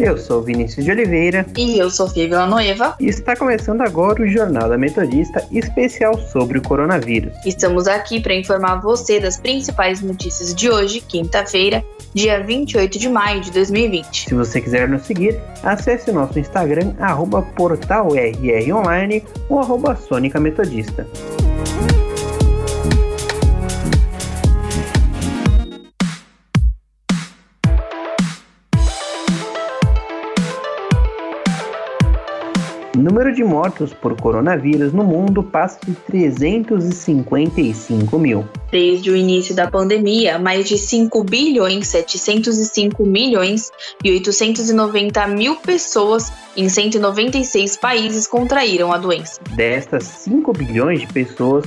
[0.00, 1.44] Eu sou Vinícius de Oliveira.
[1.54, 2.96] E eu sou Fia Villanueva.
[2.98, 7.34] E está começando agora o Jornal da Metodista especial sobre o coronavírus.
[7.44, 13.42] Estamos aqui para informar você das principais notícias de hoje, quinta-feira, dia 28 de maio
[13.42, 14.30] de 2020.
[14.30, 21.06] Se você quiser nos seguir, acesse o nosso Instagram, arroba portalrronline ou arroba Sônica Metodista.
[33.00, 38.46] Número de mortos por coronavírus no mundo passa de 355 mil.
[38.70, 43.70] Desde o início da pandemia, mais de 5 bilhões 705 milhões
[44.04, 49.40] e 890 mil pessoas em 196 países contraíram a doença.
[49.50, 51.64] Destas 5 bilhões de pessoas,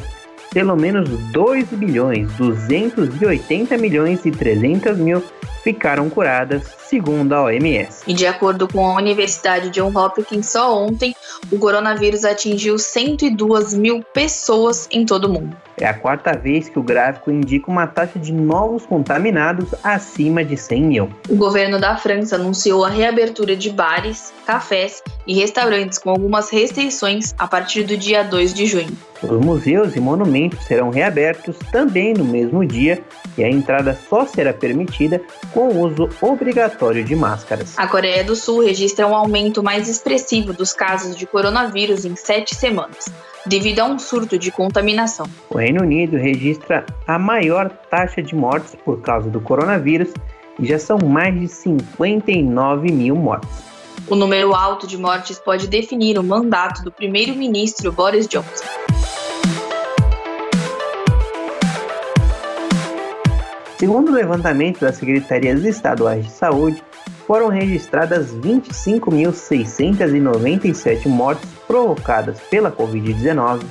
[0.52, 5.24] pelo menos 2 bilhões 280 milhões e 300 mil
[5.64, 8.04] ficaram curadas, segundo a OMS.
[8.06, 11.16] E de acordo com a Universidade John Hopkins, só ontem
[11.52, 15.56] o coronavírus atingiu 102 mil pessoas em todo o mundo.
[15.78, 20.56] É a quarta vez que o gráfico indica uma taxa de novos contaminados acima de
[20.56, 21.10] 100 mil.
[21.28, 27.34] O governo da França anunciou a reabertura de bares, cafés e restaurantes com algumas restrições
[27.38, 28.96] a partir do dia 2 de junho.
[29.24, 33.02] Os museus e monumentos serão reabertos também no mesmo dia
[33.38, 35.22] e a entrada só será permitida
[35.54, 37.78] com o uso obrigatório de máscaras.
[37.78, 42.56] A Coreia do Sul registra um aumento mais expressivo dos casos de coronavírus em sete
[42.56, 43.06] semanas
[43.46, 45.26] devido a um surto de contaminação.
[45.50, 50.14] O Reino Unido registra a maior taxa de mortes por causa do coronavírus
[50.60, 53.50] e já são mais de 59 mil mortes.
[54.08, 58.93] O número alto de mortes pode definir o mandato do primeiro-ministro Boris Johnson.
[63.78, 66.84] Segundo o levantamento das secretarias estaduais de saúde,
[67.26, 73.64] foram registradas 25.697 mortes provocadas pela Covid-19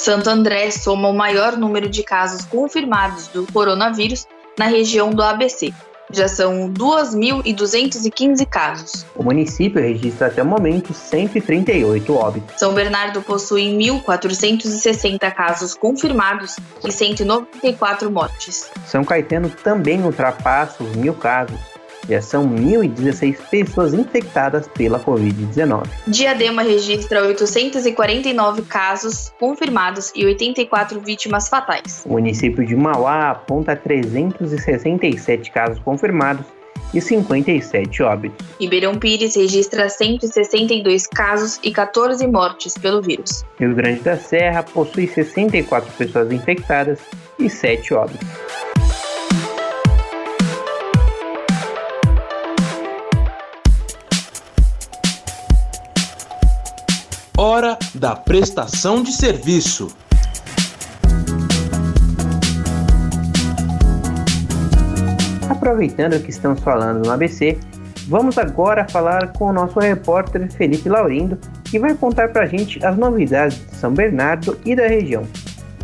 [0.00, 4.26] Santo André soma o maior número de casos confirmados do coronavírus
[4.58, 5.74] na região do ABC.
[6.10, 9.04] Já são 2.215 casos.
[9.14, 12.58] O município registra até o momento 138 óbitos.
[12.58, 18.70] São Bernardo possui 1.460 casos confirmados e 194 mortes.
[18.86, 21.69] São Caetano também ultrapassa os mil casos
[22.10, 25.88] já são 1.016 pessoas infectadas pela Covid-19.
[26.06, 32.02] Diadema registra 849 casos confirmados e 84 vítimas fatais.
[32.04, 36.44] O município de Mauá aponta 367 casos confirmados
[36.92, 38.46] e 57 óbitos.
[38.58, 43.44] Ribeirão Pires registra 162 casos e 14 mortes pelo vírus.
[43.58, 46.98] Rio Grande da Serra possui 64 pessoas infectadas
[47.38, 48.28] e 7 óbitos.
[57.42, 59.88] Hora da prestação de serviço.
[65.48, 67.58] Aproveitando que estamos falando no ABC,
[68.08, 72.98] vamos agora falar com o nosso repórter Felipe Laurindo, que vai contar pra gente as
[72.98, 75.26] novidades de São Bernardo e da região.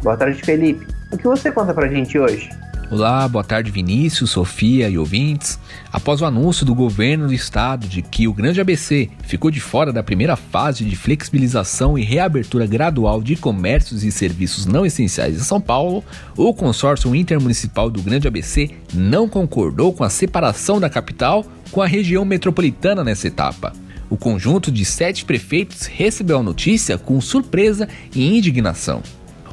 [0.02, 0.86] Boa tarde, Felipe.
[1.10, 2.50] O que você conta pra gente hoje?
[2.88, 5.58] Olá, boa tarde Vinícius, Sofia e ouvintes.
[5.92, 9.92] Após o anúncio do governo do estado de que o Grande ABC ficou de fora
[9.92, 15.42] da primeira fase de flexibilização e reabertura gradual de comércios e serviços não essenciais em
[15.42, 16.04] São Paulo,
[16.36, 21.88] o consórcio intermunicipal do Grande ABC não concordou com a separação da capital com a
[21.88, 23.72] região metropolitana nessa etapa.
[24.08, 29.02] O conjunto de sete prefeitos recebeu a notícia com surpresa e indignação.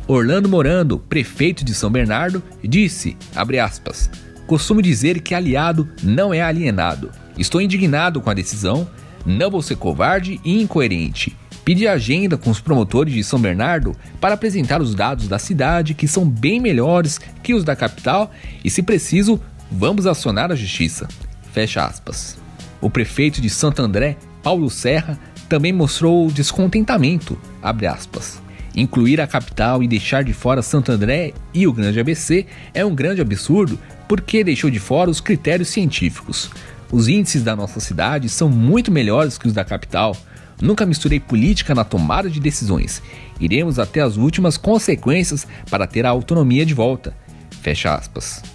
[0.05, 4.09] Orlando Morando, prefeito de São Bernardo, disse, aspas,
[4.45, 7.09] costumo dizer que aliado não é alienado.
[7.37, 8.85] Estou indignado com a decisão,
[9.25, 11.37] não vou ser covarde e incoerente.
[11.63, 16.07] Pedi agenda com os promotores de São Bernardo para apresentar os dados da cidade, que
[16.07, 18.29] são bem melhores que os da capital,
[18.61, 19.39] e se preciso,
[19.71, 21.07] vamos acionar a justiça.
[21.53, 22.37] Fecha aspas.
[22.81, 25.17] O prefeito de Santo André, Paulo Serra,
[25.47, 28.42] também mostrou descontentamento, abre aspas.
[28.75, 32.95] Incluir a capital e deixar de fora Santo André e o Grande ABC é um
[32.95, 33.77] grande absurdo
[34.07, 36.49] porque deixou de fora os critérios científicos.
[36.91, 40.15] Os índices da nossa cidade são muito melhores que os da capital.
[40.61, 43.01] Nunca misturei política na tomada de decisões.
[43.39, 47.15] Iremos até as últimas consequências para ter a autonomia de volta.
[47.61, 48.52] Fecha aspas.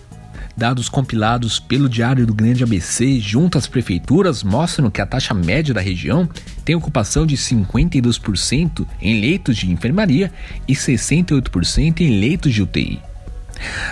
[0.58, 5.72] Dados compilados pelo Diário do Grande ABC junto às prefeituras mostram que a taxa média
[5.72, 6.28] da região
[6.64, 10.32] tem ocupação de 52% em leitos de enfermaria
[10.66, 13.00] e 68% em leitos de UTI.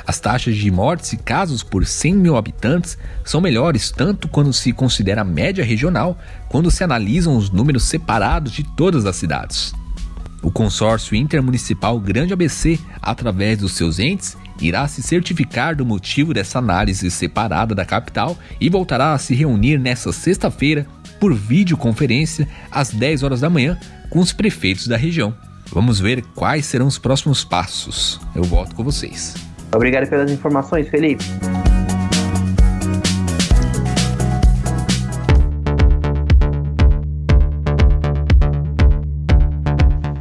[0.04, 4.72] As taxas de mortes e casos por 100 mil habitantes são melhores tanto quando se
[4.72, 9.72] considera a média regional, quando se analisam os números separados de todas as cidades.
[10.46, 16.60] O consórcio intermunicipal Grande ABC, através dos seus entes, irá se certificar do motivo dessa
[16.60, 20.86] análise separada da capital e voltará a se reunir nesta sexta-feira
[21.18, 23.76] por videoconferência às 10 horas da manhã
[24.08, 25.34] com os prefeitos da região.
[25.72, 28.20] Vamos ver quais serão os próximos passos.
[28.32, 29.34] Eu volto com vocês.
[29.74, 31.24] Obrigado pelas informações, Felipe.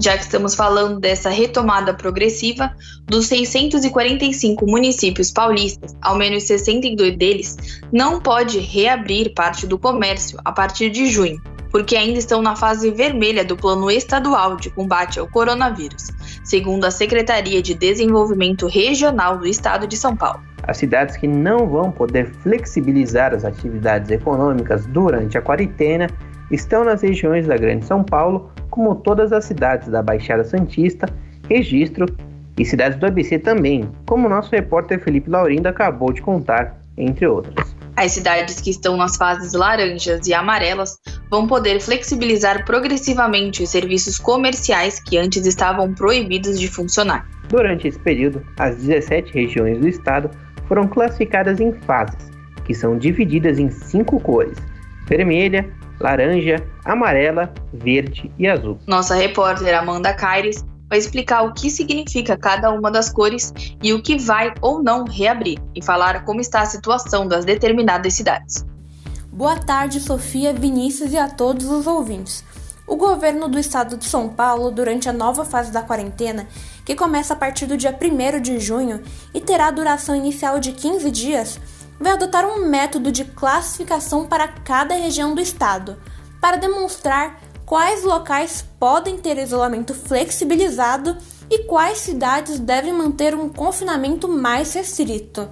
[0.06, 2.72] Já que estamos falando dessa retomada progressiva,
[3.07, 7.57] dos 645 municípios paulistas, ao menos 62 deles
[7.92, 11.42] não pode reabrir parte do comércio a partir de junho,
[11.72, 16.12] porque ainda estão na fase vermelha do Plano Estadual de Combate ao Coronavírus,
[16.44, 20.40] segundo a Secretaria de Desenvolvimento Regional do Estado de São Paulo.
[20.68, 26.08] As cidades que não vão poder flexibilizar as atividades econômicas durante a quarentena
[26.51, 31.07] estão nas regiões da Grande São Paulo, como todas as cidades da Baixada Santista,
[31.50, 32.06] Registro
[32.60, 37.74] e cidades do ABC também, como nosso repórter Felipe Laurindo acabou de contar, entre outras.
[37.95, 40.98] As cidades que estão nas fases laranjas e amarelas
[41.31, 47.25] vão poder flexibilizar progressivamente os serviços comerciais que antes estavam proibidos de funcionar.
[47.48, 50.30] Durante esse período, as 17 regiões do estado
[50.68, 52.30] foram classificadas em fases,
[52.66, 54.57] que são divididas em cinco cores:
[55.07, 55.66] vermelha,
[56.00, 58.77] laranja, amarela, verde e azul.
[58.86, 64.01] Nossa repórter Amanda Caires vai explicar o que significa cada uma das cores e o
[64.01, 68.65] que vai ou não reabrir, e falar como está a situação das determinadas cidades.
[69.31, 72.44] Boa tarde, Sofia, Vinícius e a todos os ouvintes.
[72.88, 76.48] O governo do estado de São Paulo, durante a nova fase da quarentena,
[76.86, 79.01] que começa a partir do dia 1 de junho
[79.33, 81.59] e terá duração inicial de 15 dias,
[82.00, 85.97] vai adotar um método de classificação para cada região do estado,
[86.42, 91.18] para demonstrar quais locais podem ter isolamento flexibilizado
[91.50, 95.50] e quais cidades devem manter um confinamento mais restrito.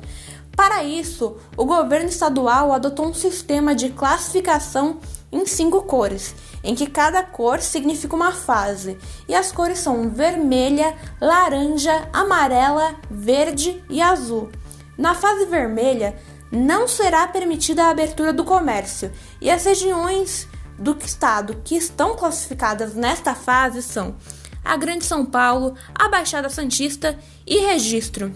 [0.56, 5.00] Para isso, o governo estadual adotou um sistema de classificação
[5.32, 8.98] em cinco cores, em que cada cor significa uma fase,
[9.28, 14.52] e as cores são vermelha, laranja, amarela, verde e azul.
[14.96, 16.16] Na fase vermelha,
[16.54, 19.12] não será permitida a abertura do comércio.
[19.42, 24.16] E as regiões do estado que estão classificadas nesta fase são
[24.64, 28.32] a Grande São Paulo, a Baixada Santista e Registro.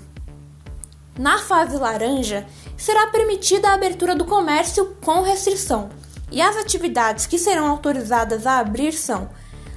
[1.18, 5.90] Na fase laranja, será permitida a abertura do comércio com restrição,
[6.32, 9.30] e as atividades que serão autorizadas a abrir são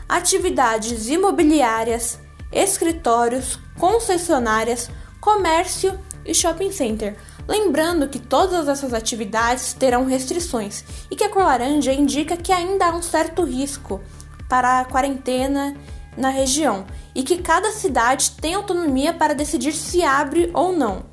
[0.08, 2.18] atividades imobiliárias,
[2.50, 7.16] escritórios, concessionárias, comércio e shopping center,
[7.50, 12.86] Lembrando que todas essas atividades terão restrições e que a cor laranja indica que ainda
[12.86, 14.00] há um certo risco
[14.48, 15.74] para a quarentena
[16.16, 21.04] na região e que cada cidade tem autonomia para decidir se abre ou não.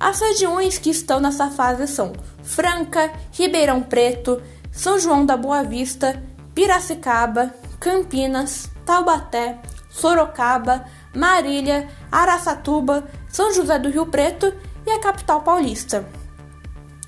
[0.00, 4.42] As regiões que estão nessa fase são Franca, Ribeirão Preto,
[4.72, 6.22] São João da Boa Vista,
[6.54, 9.58] Piracicaba, Campinas, Taubaté,
[9.90, 14.54] Sorocaba, Marília, Araçatuba, São José do Rio Preto
[14.86, 16.08] e a capital paulista.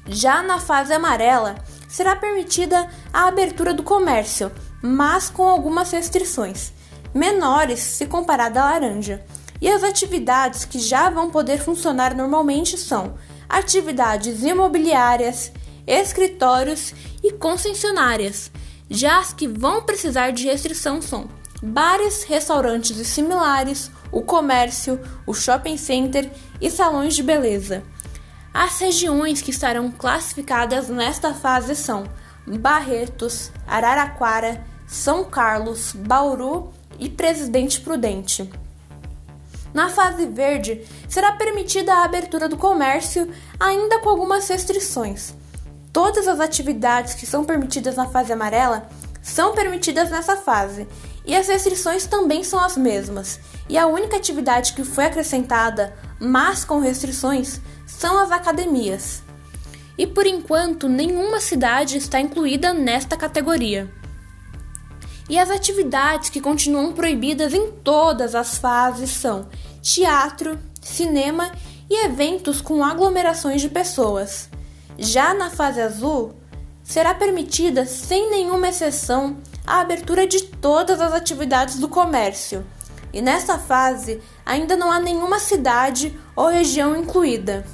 [0.07, 1.57] Já na fase amarela,
[1.89, 4.51] será permitida a abertura do comércio,
[4.83, 6.73] mas com algumas restrições,
[7.15, 9.25] menores se comparada à laranja.
[9.61, 13.19] E as atividades que já vão poder funcionar normalmente são
[13.49, 15.51] atividades imobiliárias,
[15.87, 18.53] escritórios e concessionárias.
[18.89, 21.29] Já as que vão precisar de restrição são
[21.63, 27.83] bares, restaurantes e similares, o comércio, o shopping center e salões de beleza.
[28.53, 32.05] As regiões que estarão classificadas nesta fase são
[32.47, 38.51] Barretos, Araraquara, São Carlos, Bauru e Presidente Prudente.
[39.73, 45.35] Na fase verde, será permitida a abertura do comércio, ainda com algumas restrições.
[45.93, 48.89] Todas as atividades que são permitidas na fase amarela
[49.23, 50.89] são permitidas nessa fase,
[51.29, 53.39] e as restrições também são as mesmas.
[53.69, 59.23] E a única atividade que foi acrescentada, mas com restrições, são as academias.
[59.99, 63.93] E por enquanto, nenhuma cidade está incluída nesta categoria.
[65.29, 69.51] E as atividades que continuam proibidas em todas as fases são
[69.83, 71.53] teatro, cinema
[71.91, 74.49] e eventos com aglomerações de pessoas.
[74.97, 76.38] Já na fase azul,
[76.89, 82.65] será permitida, sem nenhuma exceção, a abertura de todas as atividades do comércio.
[83.13, 87.67] E nesta fase, ainda não há nenhuma cidade ou região incluída.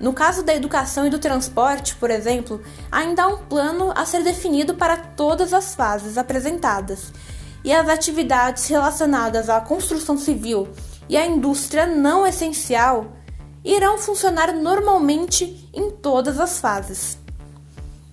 [0.00, 4.22] No caso da educação e do transporte, por exemplo, ainda há um plano a ser
[4.22, 7.12] definido para todas as fases apresentadas,
[7.62, 10.68] e as atividades relacionadas à construção civil
[11.06, 13.12] e à indústria não essencial
[13.62, 17.23] irão funcionar normalmente em todas as fases.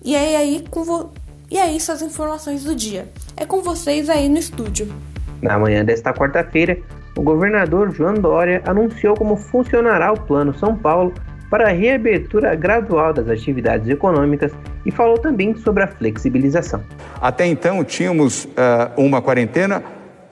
[0.04, 1.10] E é aí com vo...
[1.50, 3.08] e é isso as informações do dia.
[3.36, 4.92] É com vocês aí no estúdio.
[5.40, 6.78] Na manhã desta quarta-feira,
[7.16, 11.12] o governador João Dória anunciou como funcionará o Plano São Paulo
[11.50, 14.52] para a reabertura gradual das atividades econômicas
[14.86, 16.82] e falou também sobre a flexibilização.
[17.20, 18.48] Até então, tínhamos uh,
[18.96, 19.82] uma quarentena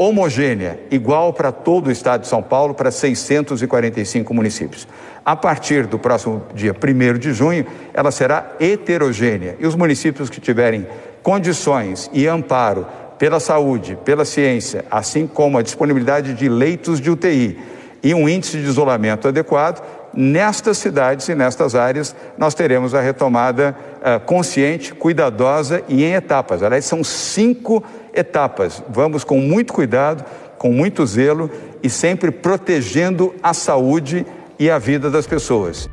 [0.00, 4.88] homogênea, igual para todo o estado de São Paulo, para 645 municípios.
[5.22, 10.40] A partir do próximo dia 1 de junho, ela será heterogênea e os municípios que
[10.40, 10.86] tiverem
[11.22, 12.86] condições e amparo
[13.18, 17.58] pela saúde, pela ciência, assim como a disponibilidade de leitos de UTI
[18.02, 23.76] e um índice de isolamento adequado, nestas cidades e nestas áreas nós teremos a retomada
[23.98, 26.62] uh, consciente, cuidadosa e em etapas.
[26.62, 28.82] Aliás, são cinco etapas.
[28.88, 30.24] Vamos com muito cuidado,
[30.58, 31.50] com muito zelo
[31.82, 34.26] e sempre protegendo a saúde
[34.58, 35.88] e a vida das pessoas.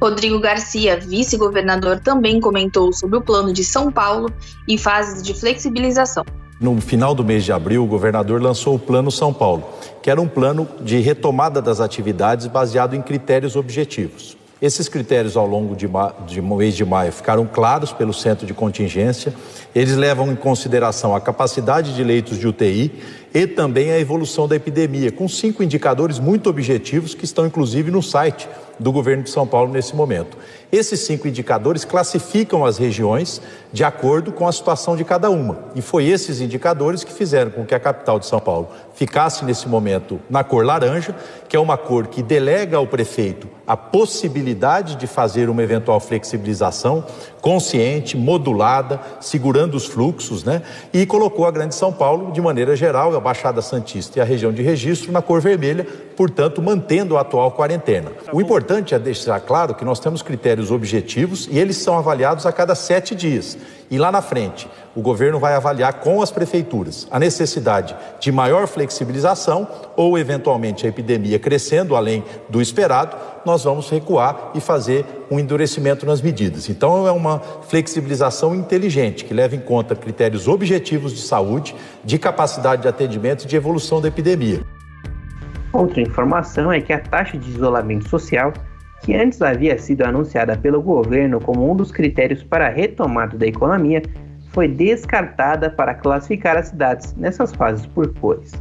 [0.00, 4.32] Rodrigo Garcia, vice-governador, também comentou sobre o plano de São Paulo
[4.66, 6.24] e fases de flexibilização.
[6.58, 9.64] No final do mês de abril, o governador lançou o Plano São Paulo,
[10.02, 14.39] que era um plano de retomada das atividades baseado em critérios objetivos.
[14.60, 15.88] Esses critérios, ao longo de,
[16.26, 19.32] de mês de maio, ficaram claros pelo centro de contingência.
[19.74, 22.92] Eles levam em consideração a capacidade de leitos de UTI
[23.32, 28.02] e também a evolução da epidemia, com cinco indicadores muito objetivos que estão, inclusive, no
[28.02, 28.48] site
[28.80, 30.36] do governo de São Paulo nesse momento.
[30.72, 35.58] Esses cinco indicadores classificam as regiões de acordo com a situação de cada uma.
[35.74, 39.68] E foi esses indicadores que fizeram com que a capital de São Paulo ficasse nesse
[39.68, 41.14] momento na cor laranja,
[41.48, 47.04] que é uma cor que delega ao prefeito a possibilidade de fazer uma eventual flexibilização
[47.40, 50.62] consciente, modulada, segurando os fluxos, né?
[50.92, 54.50] E colocou a Grande São Paulo, de maneira geral, a Baixada Santista e a região
[54.50, 55.86] de registro na cor vermelha,
[56.16, 58.10] portanto, mantendo a atual quarentena.
[58.32, 62.52] O importante é deixar claro que nós temos critérios objetivos e eles são avaliados a
[62.52, 63.58] cada sete dias.
[63.90, 68.66] E lá na frente, o governo vai avaliar com as prefeituras a necessidade de maior
[68.66, 75.38] flexibilização ou, eventualmente, a epidemia crescendo além do esperado, nós vamos recuar e fazer um
[75.38, 76.68] endurecimento nas medidas.
[76.68, 82.82] Então, é uma flexibilização inteligente que leva em conta critérios objetivos de saúde, de capacidade
[82.82, 84.60] de atendimento e de evolução da epidemia.
[85.72, 88.52] Outra informação é que a taxa de isolamento social
[89.02, 93.46] que antes havia sido anunciada pelo governo como um dos critérios para a retomada da
[93.46, 94.02] economia,
[94.52, 98.52] foi descartada para classificar as cidades nessas fases por cores.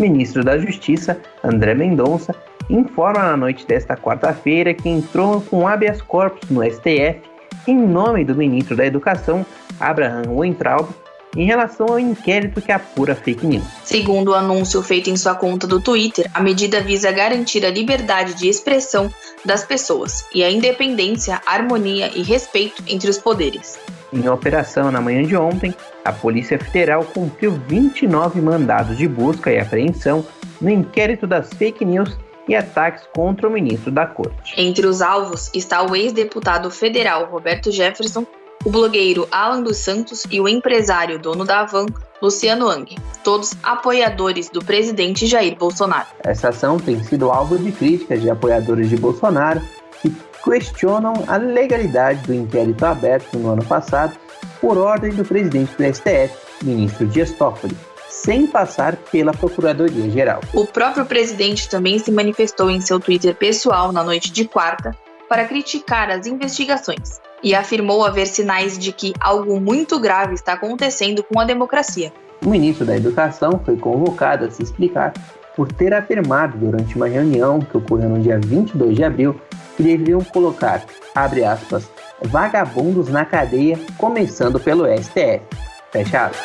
[0.00, 2.34] Ministro da Justiça, André Mendonça,
[2.68, 7.20] informa na noite desta quarta-feira que entrou com habeas corpus no STF
[7.66, 9.44] em nome do ministro da Educação,
[9.78, 10.88] Abraham Weintraub,
[11.36, 13.64] em relação ao inquérito que apura fake news.
[13.84, 18.34] Segundo o anúncio feito em sua conta do Twitter, a medida visa garantir a liberdade
[18.34, 19.12] de expressão
[19.44, 23.78] das pessoas e a independência, harmonia e respeito entre os poderes.
[24.12, 25.72] Em operação na manhã de ontem,
[26.04, 30.24] a Polícia Federal cumpriu 29 mandados de busca e apreensão
[30.60, 32.16] no inquérito das fake news
[32.48, 34.54] e ataques contra o ministro da Corte.
[34.56, 38.26] Entre os alvos está o ex-deputado federal Roberto Jefferson,
[38.64, 41.86] o blogueiro Alan dos Santos e o empresário dono da Van,
[42.20, 46.08] Luciano Ang, todos apoiadores do presidente Jair Bolsonaro.
[46.22, 49.62] Essa ação tem sido alvo de críticas de apoiadores de Bolsonaro
[50.02, 50.14] que
[50.44, 54.14] questionam a legalidade do inquérito aberto no ano passado
[54.60, 57.76] por ordem do presidente do STF, ministro Dias Toffoli,
[58.08, 60.40] sem passar pela Procuradoria-Geral.
[60.52, 64.96] O próprio presidente também se manifestou em seu Twitter pessoal na noite de quarta
[65.28, 71.22] para criticar as investigações e afirmou haver sinais de que algo muito grave está acontecendo
[71.22, 72.12] com a democracia.
[72.44, 75.12] O ministro da Educação foi convocado a se explicar
[75.54, 79.40] por ter afirmado durante uma reunião que ocorreu no dia 22 de abril
[79.76, 81.90] que deveriam colocar, abre aspas,
[82.22, 85.42] vagabundos na cadeia, começando pelo STF.
[85.90, 86.36] Fechado.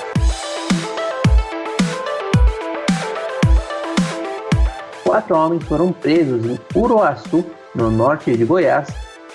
[5.03, 8.87] Quatro homens foram presos em Uruaçu, no norte de Goiás,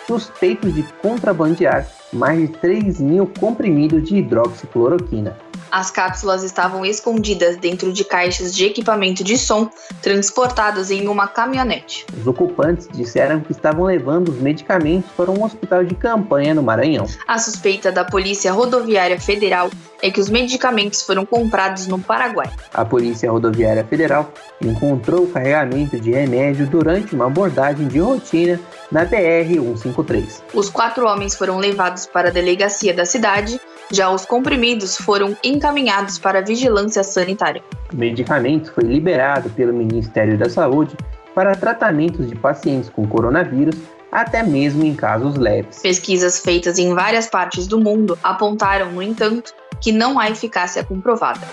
[0.07, 5.37] suspeitos de contrabandear mais de 3 mil comprimidos de hidroxicloroquina.
[5.71, 9.71] As cápsulas estavam escondidas dentro de caixas de equipamento de som
[10.03, 12.07] transportados em uma caminhonete.
[12.19, 17.07] Os ocupantes disseram que estavam levando os medicamentos para um hospital de campanha no Maranhão.
[17.27, 19.71] A suspeita da Polícia Rodoviária Federal
[20.03, 22.51] é que os medicamentos foram comprados no Paraguai.
[22.73, 28.59] A Polícia Rodoviária Federal encontrou o carregamento de remédio durante uma abordagem de rotina
[28.91, 30.43] na BR-153.
[30.55, 33.61] Os quatro homens foram levados para a delegacia da cidade
[33.91, 37.63] já os comprimidos foram encaminhados para a vigilância sanitária.
[37.93, 40.97] O medicamento foi liberado pelo Ministério da Saúde
[41.35, 43.77] para tratamentos de pacientes com coronavírus,
[44.11, 45.81] até mesmo em casos leves.
[45.81, 51.47] Pesquisas feitas em várias partes do mundo apontaram, no entanto, que não há eficácia comprovada.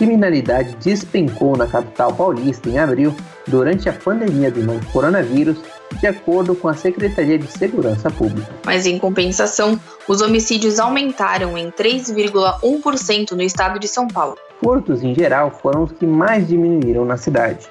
[0.00, 3.14] criminalidade despencou na capital paulista em abril
[3.46, 5.58] durante a pandemia do novo coronavírus,
[5.98, 8.48] de acordo com a Secretaria de Segurança Pública.
[8.64, 14.36] Mas, em compensação, os homicídios aumentaram em 3,1% no estado de São Paulo.
[14.62, 17.66] Furtos, em geral, foram os que mais diminuíram na cidade.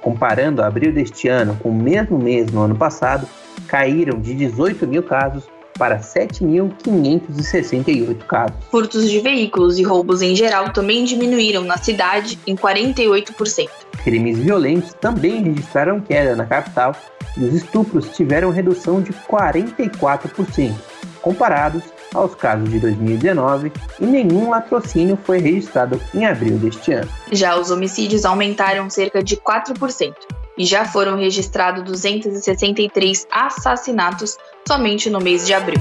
[0.00, 3.26] Comparando abril deste ano com o mesmo mês no ano passado,
[3.66, 5.44] caíram de 18 mil casos
[5.78, 8.56] para 7.568 casos.
[8.70, 13.68] Furtos de veículos e roubos em geral também diminuíram na cidade em 48%.
[14.02, 16.96] Crimes violentos também registraram queda na capital
[17.36, 20.72] e os estupros tiveram redução de 44%,
[21.20, 21.82] comparados
[22.14, 27.10] aos casos de 2019 e nenhum latrocínio foi registrado em abril deste ano.
[27.32, 30.14] Já os homicídios aumentaram cerca de 4%
[30.56, 34.36] e já foram registrados 263 assassinatos
[34.66, 35.80] somente no mês de abril.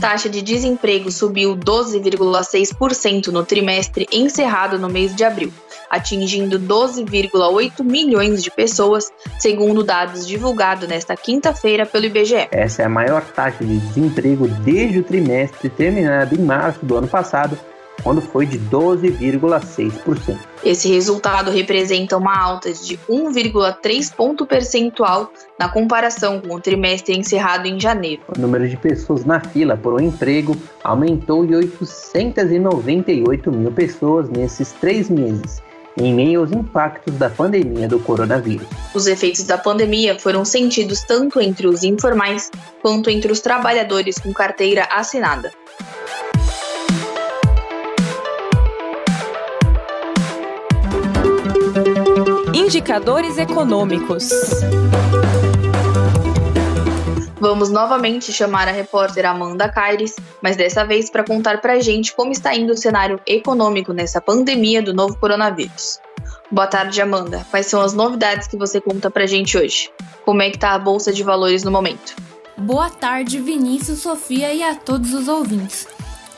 [0.00, 5.52] Taxa de desemprego subiu 12,6% no trimestre encerrado no mês de abril,
[5.90, 12.46] atingindo 12,8 milhões de pessoas, segundo dados divulgados nesta quinta-feira pelo IBGE.
[12.52, 17.08] Essa é a maior taxa de desemprego desde o trimestre terminado em março do ano
[17.08, 17.58] passado,
[18.02, 20.36] quando foi de 12,6%.
[20.64, 27.66] Esse resultado representa uma alta de 1,3 ponto percentual na comparação com o trimestre encerrado
[27.66, 28.22] em janeiro.
[28.36, 34.72] O número de pessoas na fila por um emprego aumentou de 898 mil pessoas nesses
[34.72, 35.62] três meses,
[35.98, 38.66] em meio aos impactos da pandemia do coronavírus.
[38.94, 42.50] Os efeitos da pandemia foram sentidos tanto entre os informais
[42.82, 45.52] quanto entre os trabalhadores com carteira assinada.
[52.66, 54.28] Indicadores econômicos.
[57.38, 62.12] Vamos novamente chamar a repórter Amanda Caires, mas dessa vez para contar para a gente
[62.12, 66.00] como está indo o cenário econômico nessa pandemia do novo coronavírus.
[66.50, 67.46] Boa tarde, Amanda.
[67.52, 69.88] Quais são as novidades que você conta para a gente hoje?
[70.24, 72.16] Como é que está a bolsa de valores no momento?
[72.58, 75.86] Boa tarde, Vinícius, Sofia e a todos os ouvintes.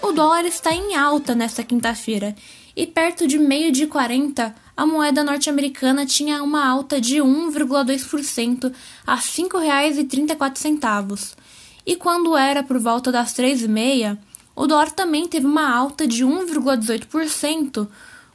[0.03, 2.35] O dólar está em alta nesta quinta-feira
[2.79, 8.73] e perto de meio de 40 a moeda norte-americana tinha uma alta de 1,2%
[9.05, 11.35] a R$ 5,34.
[11.85, 14.17] E quando era por volta das 3h30,
[14.55, 17.89] o dólar também teve uma alta de 1,18%,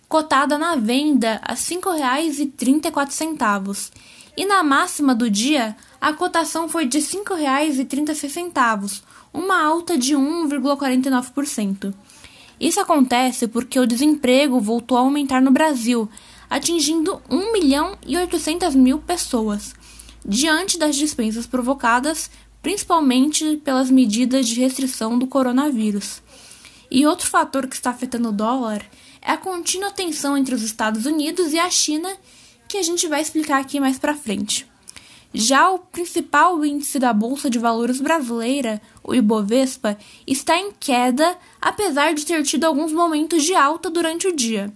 [0.10, 3.92] cotada na venda a R$ 5,34.
[4.36, 9.02] E na máxima do dia, a cotação foi de R$ 5,36,
[9.34, 11.94] uma alta de 1,49%.
[12.60, 16.10] Isso acontece porque o desemprego voltou a aumentar no Brasil
[16.50, 19.74] atingindo 1 milhão e 800 mil pessoas,
[20.24, 22.30] diante das dispensas provocadas
[22.62, 26.22] principalmente pelas medidas de restrição do coronavírus.
[26.90, 28.86] E outro fator que está afetando o dólar
[29.22, 32.10] é a contínua tensão entre os Estados Unidos e a China,
[32.68, 34.66] que a gente vai explicar aqui mais para frente.
[35.34, 42.14] Já o principal índice da Bolsa de Valores brasileira, o Ibovespa, está em queda, apesar
[42.14, 44.72] de ter tido alguns momentos de alta durante o dia.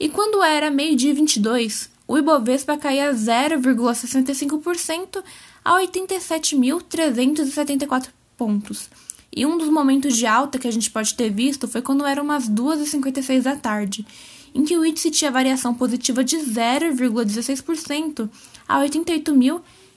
[0.00, 5.22] E quando era meio-dia 22, o Ibovespa caía 0,65%
[5.64, 8.90] a 87.374 pontos.
[9.34, 12.24] E um dos momentos de alta que a gente pode ter visto foi quando eram
[12.24, 14.04] umas 2h56 da tarde,
[14.52, 18.28] em que o índice tinha variação positiva de 0,16%
[18.68, 18.78] a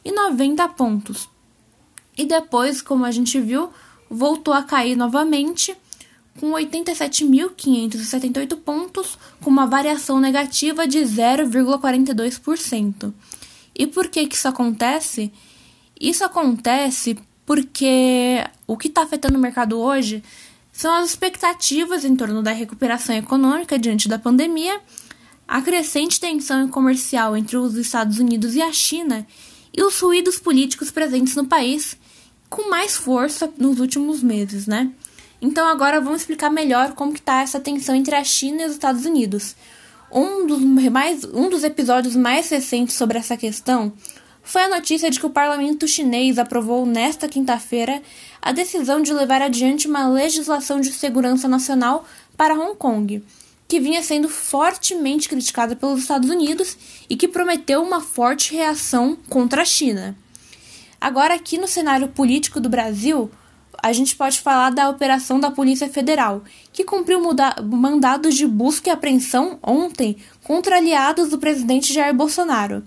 [0.05, 1.27] 88.090 pontos.
[2.17, 3.69] E depois, como a gente viu,
[4.09, 5.75] voltou a cair novamente
[6.39, 13.11] com 87.578 pontos, com uma variação negativa de 0,42%.
[13.73, 15.33] E por que, que isso acontece?
[15.99, 20.23] Isso acontece porque o que está afetando o mercado hoje
[20.71, 24.81] são as expectativas em torno da recuperação econômica diante da pandemia,
[25.47, 29.25] a crescente tensão comercial entre os Estados Unidos e a China
[29.75, 31.97] e os ruídos políticos presentes no país
[32.49, 34.91] com mais força nos últimos meses, né?
[35.41, 38.71] Então agora vamos explicar melhor como que está essa tensão entre a China e os
[38.73, 39.55] Estados Unidos.
[40.11, 43.91] Um dos, mais, um dos episódios mais recentes sobre essa questão
[44.41, 48.01] foi a notícia de que o parlamento chinês aprovou nesta quinta-feira
[48.41, 52.07] a decisão de levar adiante uma legislação de segurança nacional
[52.38, 53.23] para Hong Kong,
[53.67, 56.78] que vinha sendo fortemente criticada pelos Estados Unidos
[57.10, 60.15] e que prometeu uma forte reação contra a China.
[60.99, 63.30] Agora, aqui no cenário político do Brasil,
[63.82, 67.19] a gente pode falar da operação da Polícia Federal, que cumpriu
[67.63, 72.84] mandados de busca e apreensão ontem contra aliados do presidente Jair Bolsonaro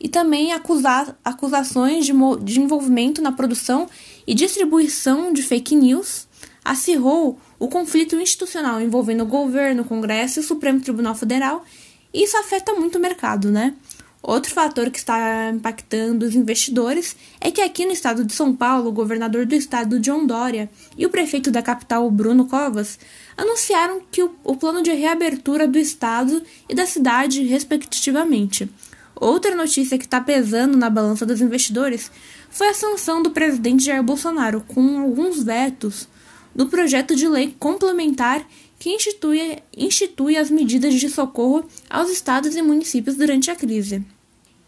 [0.00, 2.12] e também acusar, acusações de,
[2.42, 3.88] de envolvimento na produção
[4.26, 6.28] e distribuição de fake news,
[6.64, 11.64] acirrou o conflito institucional envolvendo o governo, o Congresso e o Supremo Tribunal Federal,
[12.12, 13.74] isso afeta muito o mercado, né?
[14.20, 18.88] Outro fator que está impactando os investidores é que aqui no estado de São Paulo,
[18.88, 22.98] o governador do estado, John Dória, e o prefeito da capital, Bruno Covas,
[23.36, 28.68] anunciaram que o, o plano de reabertura do estado e da cidade, respectivamente,
[29.20, 32.10] Outra notícia que está pesando na balança dos investidores
[32.50, 36.08] foi a sanção do presidente Jair Bolsonaro com alguns vetos
[36.58, 38.44] do projeto de lei complementar
[38.80, 44.04] que institui, institui as medidas de socorro aos estados e municípios durante a crise.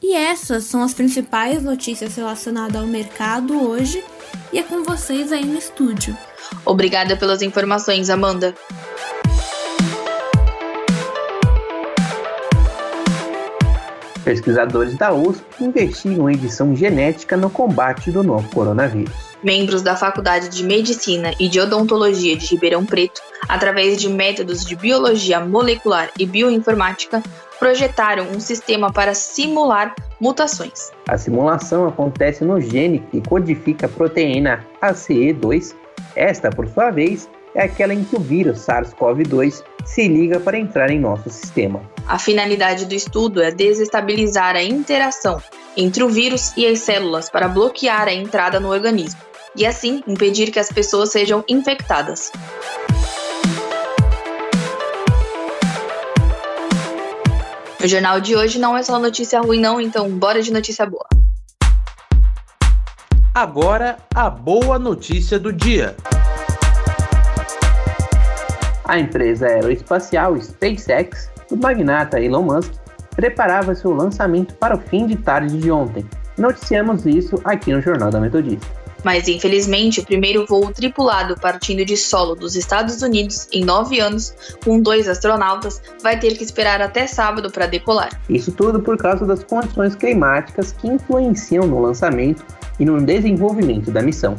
[0.00, 4.04] E essas são as principais notícias relacionadas ao mercado hoje
[4.52, 6.16] e é com vocês aí no estúdio.
[6.64, 8.54] Obrigada pelas informações, Amanda.
[14.24, 19.29] Pesquisadores da USP investigam edição genética no combate do novo coronavírus.
[19.42, 24.76] Membros da Faculdade de Medicina e de Odontologia de Ribeirão Preto, através de métodos de
[24.76, 27.22] biologia molecular e bioinformática,
[27.58, 30.90] projetaram um sistema para simular mutações.
[31.08, 35.74] A simulação acontece no gene que codifica a proteína ACE2.
[36.14, 40.90] Esta, por sua vez, é aquela em que o vírus SARS-CoV-2 se liga para entrar
[40.90, 41.80] em nosso sistema.
[42.06, 45.42] A finalidade do estudo é desestabilizar a interação
[45.76, 50.50] entre o vírus e as células para bloquear a entrada no organismo e assim impedir
[50.50, 52.30] que as pessoas sejam infectadas.
[57.82, 61.06] O jornal de hoje não é só notícia ruim, não, então bora de notícia boa.
[63.34, 65.96] Agora, a boa notícia do dia.
[68.84, 72.72] A empresa aeroespacial SpaceX, do magnata Elon Musk,
[73.16, 76.04] preparava seu lançamento para o fim de tarde de ontem.
[76.36, 78.79] Noticiamos isso aqui no Jornal da Metodista.
[79.04, 84.34] Mas infelizmente, o primeiro voo tripulado partindo de solo dos Estados Unidos em nove anos,
[84.64, 88.20] com dois astronautas, vai ter que esperar até sábado para decolar.
[88.28, 92.44] Isso tudo por causa das condições climáticas que influenciam no lançamento
[92.78, 94.36] e no desenvolvimento da missão.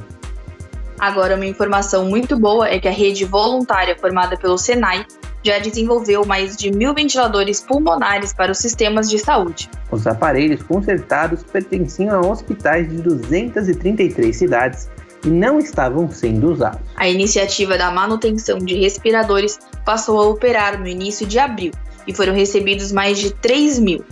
[0.99, 5.03] Agora, uma informação muito boa é que a rede voluntária formada pelo Senai
[5.43, 9.69] já desenvolveu mais de mil ventiladores pulmonares para os sistemas de saúde.
[9.89, 14.89] Os aparelhos consertados pertenciam a hospitais de 233 cidades
[15.25, 16.81] e não estavam sendo usados.
[16.95, 21.71] A iniciativa da manutenção de respiradores passou a operar no início de abril
[22.07, 24.03] e foram recebidos mais de 3 mil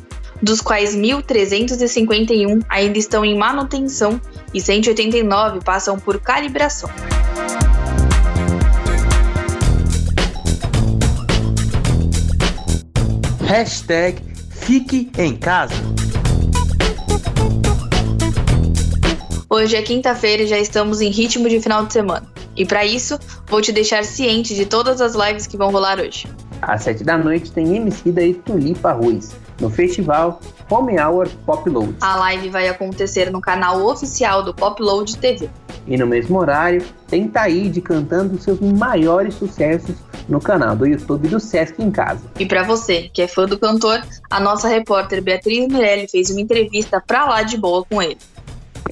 [0.42, 4.20] dos quais 1.351 ainda estão em manutenção
[4.54, 6.90] e 189 passam por calibração.
[13.50, 15.74] Hashtag Fique em Casa.
[19.50, 22.32] Hoje é quinta-feira e já estamos em ritmo de final de semana.
[22.56, 26.28] E para isso, vou te deixar ciente de todas as lives que vão rolar hoje.
[26.62, 31.96] Às 7 da noite tem MC da Tulipa Ruiz no festival Home Hour Popload.
[32.02, 35.50] A live vai acontecer no canal oficial do Popload TV.
[35.90, 39.96] E no mesmo horário, tem Taíde cantando seus maiores sucessos
[40.30, 42.22] no canal do YouTube do Sesc em Casa.
[42.40, 46.40] E para você que é fã do cantor, a nossa repórter Beatriz Mirelli fez uma
[46.40, 48.20] entrevista pra lá de boa com ele.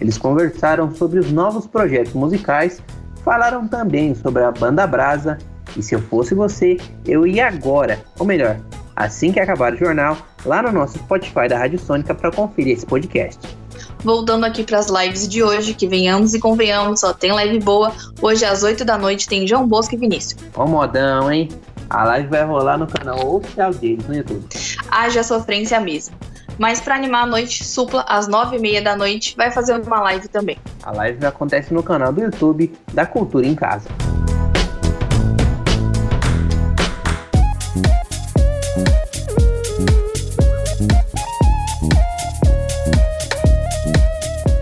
[0.02, 2.82] Eles conversaram sobre os novos projetos musicais,
[3.24, 5.38] falaram também sobre a banda Brasa
[5.76, 8.60] e se eu fosse você, eu ia agora, ou melhor,
[8.96, 12.86] assim que acabar o jornal, lá no nosso Spotify da Rádio Sônica para conferir esse
[12.86, 13.57] podcast.
[14.04, 17.92] Voltando aqui para as lives de hoje, que venhamos e convenhamos, só tem live boa.
[18.22, 20.40] Hoje às 8 da noite tem João Bosco e Vinícius.
[20.56, 21.50] Ó modão, hein?
[21.90, 24.46] A live vai rolar no canal oficial deles no YouTube.
[24.92, 26.16] Haja sofrência mesmo.
[26.58, 30.58] Mas para animar a noite, Supla, às 9h30 da noite, vai fazer uma live também.
[30.84, 33.88] A live acontece no canal do YouTube da Cultura em Casa.